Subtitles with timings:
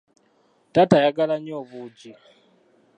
[0.73, 2.11] Taata ayagala nnyo obuugi.